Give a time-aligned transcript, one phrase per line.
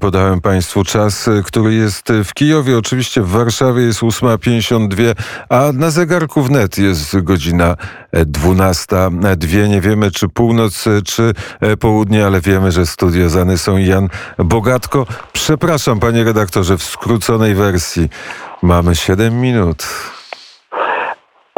[0.00, 2.78] Podałem Państwu czas, który jest w Kijowie.
[2.78, 5.14] Oczywiście w Warszawie jest 8.52,
[5.48, 7.76] a na zegarku wnet jest godzina
[8.12, 9.68] 12.02.
[9.68, 11.32] Nie wiemy, czy północ, czy
[11.80, 15.06] południe, ale wiemy, że studiozany są Jan Bogatko.
[15.32, 18.08] Przepraszam, panie redaktorze, w skróconej wersji
[18.62, 19.86] mamy 7 minut.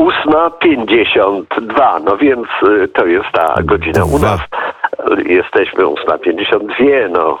[0.00, 4.40] 8.52, no więc y, to jest ta godzina u nas
[5.26, 7.38] jesteśmy 8.52, no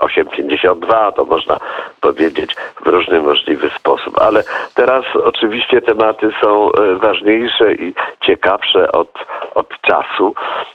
[0.00, 1.56] 8.52 to można
[2.00, 4.42] powiedzieć w różny możliwy sposób, ale
[4.74, 9.12] teraz oczywiście tematy są e, ważniejsze i ciekawsze od,
[9.54, 10.34] od czasu,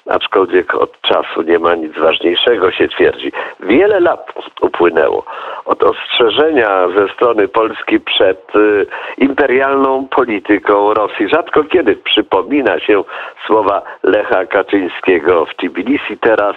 [0.09, 3.31] aczkolwiek od czasu nie ma nic ważniejszego, się twierdzi.
[3.59, 5.23] Wiele lat upłynęło
[5.65, 8.85] od ostrzeżenia ze strony Polski przed y,
[9.17, 11.29] imperialną polityką Rosji.
[11.29, 13.03] Rzadko kiedy przypomina się
[13.47, 16.17] słowa Lecha Kaczyńskiego w Tbilisi.
[16.21, 16.55] Teraz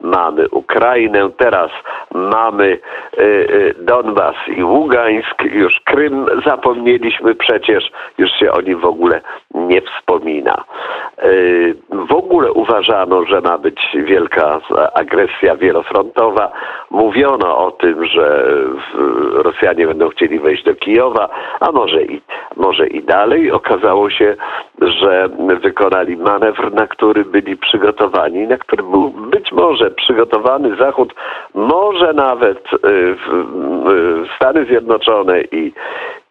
[0.00, 1.70] mamy Ukrainę, teraz
[2.14, 2.64] mamy
[3.18, 9.20] y, y, Donbas i Ługańsk, już Krym zapomnieliśmy przecież, już się o nim w ogóle
[9.54, 10.64] nie wspomina.
[11.24, 14.60] Y, w ogóle uważano, że ma być wielka
[14.94, 16.52] agresja wielofrontowa.
[16.90, 18.44] Mówiono o tym, że
[19.32, 21.28] Rosjanie będą chcieli wejść do Kijowa,
[21.60, 22.20] a może i,
[22.56, 23.50] może i dalej.
[23.50, 24.36] Okazało się,
[24.80, 25.28] że
[25.62, 31.14] wykonali manewr, na który byli przygotowani, na który był być może przygotowany Zachód,
[31.54, 33.16] może nawet y,
[34.36, 35.72] Stany Zjednoczone i,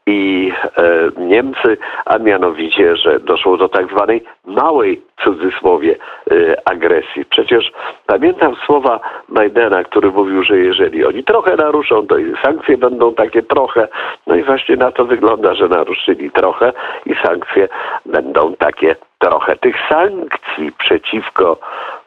[0.08, 5.96] i e, Niemcy, a mianowicie, że doszło do tak zwanej małej, w cudzysłowie,
[6.32, 7.26] e, agresji.
[7.26, 7.72] Przecież
[8.06, 13.44] pamiętam słowa Bidena, który mówił, że jeżeli oni trochę naruszą, to i sankcje będą takie
[13.44, 13.88] trochę.
[14.28, 16.74] No i właśnie na to wygląda, że naruszyli trochę
[17.06, 17.70] i sankcje
[18.06, 19.56] będą takie trochę.
[19.56, 21.58] Tych sankcji przeciwko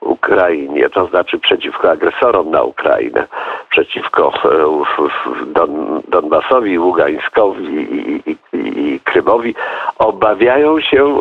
[0.00, 3.26] Ukrainie, to znaczy przeciwko agresorom na Ukrainę,
[3.70, 9.54] przeciwko e, Don, Donbasowi, Ługańskowi i, i, i Krymowi,
[9.98, 11.20] obawiają się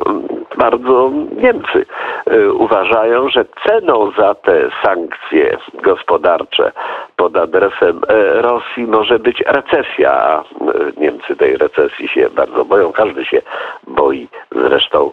[0.57, 1.11] bardzo
[1.41, 1.85] Niemcy.
[2.25, 6.71] E, uważają, że ceną za te sankcje gospodarcze
[7.15, 10.43] pod adresem e, Rosji może być recesja, a
[10.97, 12.91] Niemcy tej recesji się bardzo boją.
[12.91, 13.41] Każdy się
[13.87, 15.11] boi zresztą,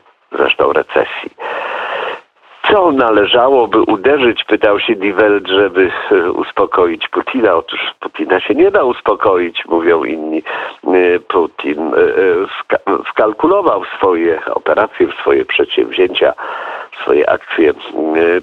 [2.72, 7.54] co należałoby uderzyć, pytał się Die Welt, żeby e, uspokoić Putina.
[7.54, 10.42] Otóż Putina się nie da uspokoić, mówią inni.
[10.84, 16.32] E, Putin e, skalkulował swoje operacje, swoje przedsięwzięcia,
[17.02, 17.72] swoje akcje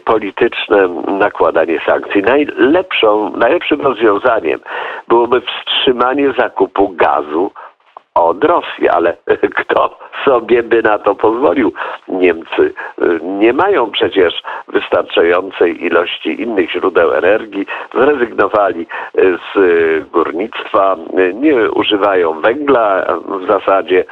[0.05, 2.21] polityczne, nakładanie sankcji.
[2.21, 4.59] Najlepszą, najlepszym rozwiązaniem
[5.07, 7.51] byłoby wstrzymanie zakupu gazu
[8.23, 9.17] od Rosji, ale
[9.59, 11.73] kto sobie by na to pozwolił?
[12.07, 18.87] Niemcy y, nie mają przecież wystarczającej ilości innych źródeł energii, zrezygnowali
[19.17, 23.05] y, z górnictwa, y, nie używają węgla
[23.41, 24.05] w zasadzie,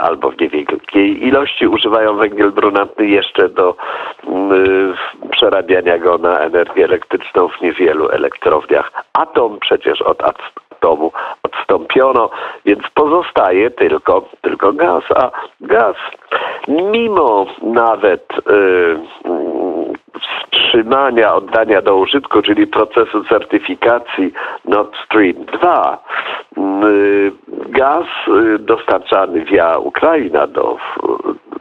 [0.00, 3.76] albo w niewielkiej ilości używają węgiel brunatny jeszcze do
[5.30, 8.92] przerabiania go na energię elektryczną w niewielu elektrowniach.
[9.12, 11.12] Atom przecież od atomu
[11.56, 12.30] odstąpiono,
[12.64, 15.04] więc pozostaje tylko, tylko gaz.
[15.16, 15.30] A
[15.60, 15.96] gaz,
[16.68, 18.98] mimo nawet yy,
[20.20, 24.32] wstrzymania oddania do użytku, czyli procesu certyfikacji
[24.64, 25.98] Nord Stream 2,
[26.56, 27.32] yy,
[27.68, 30.76] gaz y, dostarczany via Ukraina do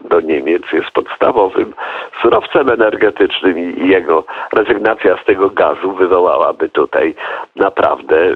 [0.10, 1.74] do Niemiec jest podstawowym
[2.22, 4.24] surowcem energetycznym i jego
[4.54, 7.16] rezygnacja z tego gazu wywołałaby tutaj
[7.56, 8.36] naprawdę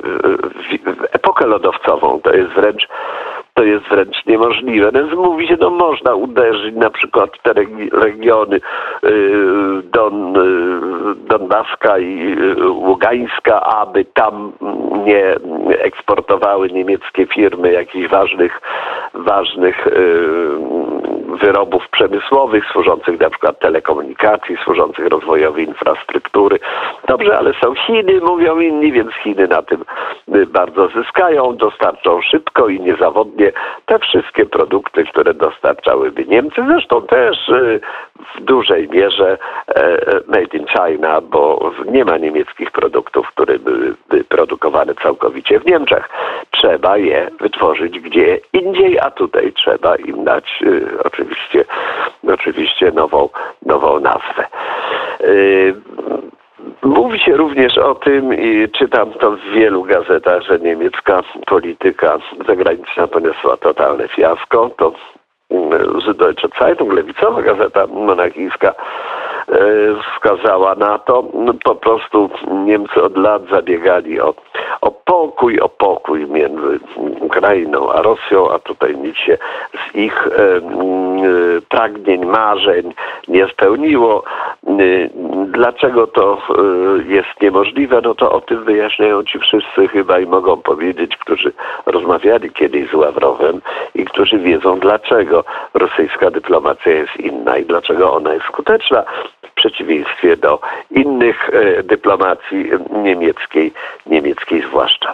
[1.29, 2.19] epokę lodowcową.
[2.23, 2.87] To jest wręcz
[3.53, 4.91] to jest wręcz niemożliwe.
[4.91, 7.53] Więc mówi się, no można uderzyć na przykład te
[7.91, 8.61] regiony y,
[9.83, 14.51] Don, y, Donbaska i y, Ługańska, aby tam
[15.05, 15.35] nie
[15.79, 18.61] eksportowały niemieckie firmy jakichś ważnych,
[19.13, 19.87] ważnych
[21.37, 26.59] wyrobów przemysłowych, służących na przykład telekomunikacji, służących rozwojowi infrastruktury.
[27.07, 29.85] Dobrze, ale są Chiny, mówią inni, więc Chiny na tym
[30.35, 33.51] y, bardzo zyskają, dostarczą szybko i niezawodnie
[33.85, 36.61] te wszystkie produkty, które dostarczałyby Niemcy.
[36.67, 37.79] Zresztą też y,
[38.35, 39.37] w dużej mierze
[39.67, 45.65] e, e, made in China, bo nie ma niemieckich produktów, które byłyby produkowane całkowicie w
[45.65, 46.09] Niemczech.
[46.51, 51.65] Trzeba je wytworzyć gdzie indziej, a tutaj trzeba im dać y, oczywiście,
[52.33, 53.29] oczywiście nową,
[53.65, 54.45] nową nazwę.
[55.21, 55.75] Y,
[56.83, 62.17] mówi się również o tym i czytam to w wielu gazetach, że niemiecka polityka
[62.47, 64.69] zagraniczna poniosła totalne fiasko.
[64.77, 64.93] To
[66.05, 68.75] Süddeutsche Zeitung, lewicowa gazeta monarchijska,
[70.03, 71.23] wskazała na to.
[71.33, 72.29] No, po prostu
[72.65, 74.33] Niemcy od lat zabiegali o,
[74.81, 76.79] o pokój, o pokój między
[77.19, 79.37] Ukrainą a Rosją, a tutaj nic się
[79.73, 80.61] z ich e,
[81.69, 82.93] pragnień, marzeń
[83.27, 84.23] nie spełniło.
[85.45, 86.41] Dlaczego to
[87.07, 88.01] jest niemożliwe?
[88.03, 91.51] No to o tym wyjaśniają ci wszyscy chyba i mogą powiedzieć, którzy
[91.85, 93.61] rozmawiali kiedyś z Ławrowem
[93.95, 99.03] i którzy wiedzą, dlaczego rosyjska dyplomacja jest inna i dlaczego ona jest skuteczna
[99.41, 100.59] w przeciwieństwie do
[100.91, 103.73] innych e, dyplomacji niemieckiej,
[104.05, 105.13] niemieckiej zwłaszcza.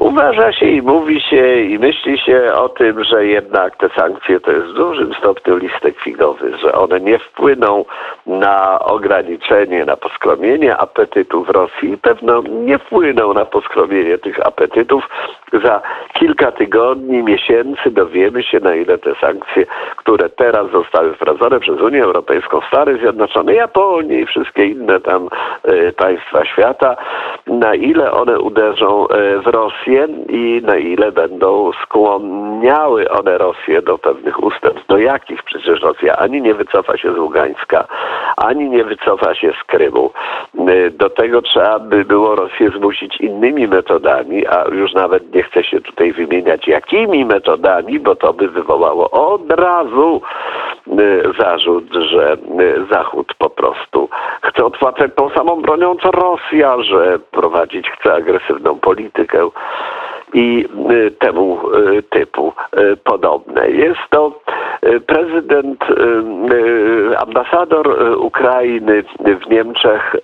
[0.00, 4.52] Uważa się i mówi się i myśli się o tym, że jednak te sankcje to
[4.52, 7.84] jest w dużym stopniu listek figowy, że one nie wpłyną
[8.26, 15.08] na ograniczenie, na poskromienie apetytów Rosji i pewno nie wpłyną na poskromienie tych apetytów.
[15.64, 15.80] Za
[16.12, 19.66] kilka tygodni, miesięcy dowiemy się, na ile te sankcje,
[19.96, 25.28] które teraz zostały wprowadzone przez Unię Europejską, Stany Zjednoczone, Japonię i wszystkie inne tam
[25.64, 26.96] e, państwa świata,
[27.46, 29.89] na ile one uderzą e, w Rosję
[30.28, 34.86] i na ile będą skłaniały one Rosję do pewnych ustępstw.
[34.86, 37.84] Do jakich przecież Rosja ani nie wycofa się z Ługańska,
[38.36, 40.10] ani nie wycofa się z Krymu.
[40.58, 45.64] E, do tego trzeba by było Rosję zmusić innymi metodami, a już nawet nie chcę
[45.64, 50.22] się tutaj wymieniać jakimi metodami, bo to by wywołało od razu
[51.38, 52.36] zarzut, że
[52.90, 54.08] Zachód po prostu
[54.42, 59.48] chce odpłacać tą samą bronią co Rosja, że prowadzić chce agresywną politykę
[60.34, 63.70] i y, temu y, typu y, podobne.
[63.70, 64.39] Jest to
[65.06, 65.84] prezydent,
[67.18, 69.02] ambasador Ukrainy
[69.46, 70.16] w Niemczech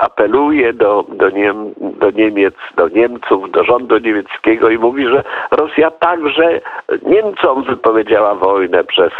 [0.00, 5.90] apeluje do, do, Niem, do Niemiec, do Niemców, do rządu niemieckiego i mówi, że Rosja
[5.90, 6.60] także
[7.02, 9.12] Niemcom wypowiedziała wojnę przez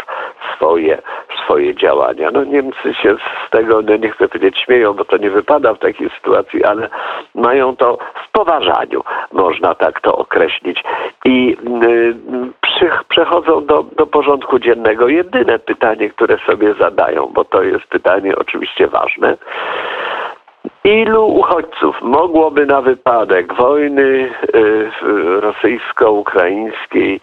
[0.55, 1.01] swoje,
[1.43, 2.31] swoje działania.
[2.31, 3.15] No Niemcy się
[3.47, 6.89] z tego, no nie chcę powiedzieć śmieją, bo to nie wypada w takiej sytuacji, ale
[7.35, 10.83] mają to w poważaniu, można tak to określić.
[11.25, 12.15] I y,
[13.09, 18.87] przechodzą do, do porządku dziennego jedyne pytanie, które sobie zadają, bo to jest pytanie oczywiście
[18.87, 19.37] ważne.
[20.83, 24.29] Ilu uchodźców mogłoby na wypadek wojny y,
[25.39, 27.21] rosyjsko-ukraińskiej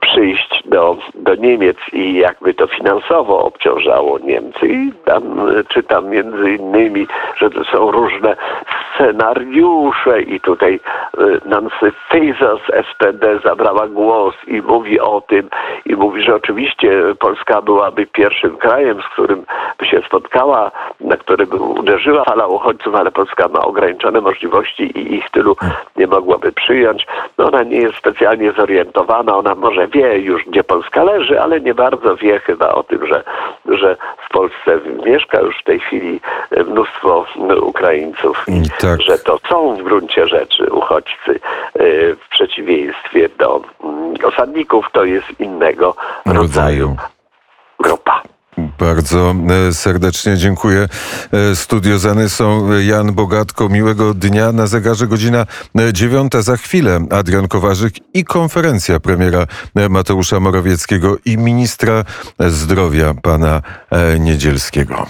[0.00, 4.66] przyjść do, do Niemiec i jakby to finansowo obciążało Niemcy.
[4.66, 5.22] I tam
[5.68, 7.06] czytam między innymi,
[7.36, 8.36] że to są różne
[8.94, 10.80] scenariusze i tutaj
[11.18, 15.48] y, Nancy Faeser z SPD zabrała głos i mówi o tym
[15.86, 19.44] i mówi, że oczywiście Polska byłaby pierwszym krajem, z którym
[19.78, 25.14] by się spotkała, na który by uderzyła fala uchodźców, ale Polska ma ograniczone możliwości i
[25.14, 25.56] ich tylu
[25.96, 27.06] nie mogłaby przyjąć.
[27.38, 31.74] No ona nie jest specjalnie zorientowana, ona może wie już, gdzie Polska leży, ale nie
[31.74, 33.22] bardzo wie chyba o tym, że,
[33.68, 33.96] że
[34.28, 36.20] w Polsce mieszka już w tej chwili
[36.66, 37.26] mnóstwo
[37.62, 38.44] Ukraińców
[38.82, 39.02] tak.
[39.02, 41.80] że to są w gruncie rzeczy uchodźcy e,
[42.14, 45.96] w przeciwieństwie do mm, osadników, to jest innego
[46.26, 46.96] rodzaju
[47.80, 48.22] grupa.
[48.78, 49.34] Bardzo
[49.68, 50.88] e, serdecznie dziękuję.
[51.32, 51.96] E, studio
[52.28, 53.68] są Jan Bogatko.
[53.68, 54.52] Miłego dnia.
[54.52, 55.46] Na zegarze godzina
[55.78, 56.42] e, dziewiąta.
[56.42, 59.46] Za chwilę Adrian Kowarzyk i konferencja premiera
[59.90, 62.04] Mateusza Morawieckiego i ministra
[62.38, 63.62] zdrowia pana
[64.18, 65.06] Niedzielskiego.